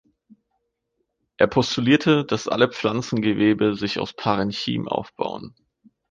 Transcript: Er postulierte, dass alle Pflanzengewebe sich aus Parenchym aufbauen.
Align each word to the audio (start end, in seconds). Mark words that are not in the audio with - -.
Er 1.37 1.45
postulierte, 1.45 2.25
dass 2.25 2.47
alle 2.47 2.71
Pflanzengewebe 2.71 3.75
sich 3.75 3.99
aus 3.99 4.13
Parenchym 4.13 4.87
aufbauen. 4.87 5.53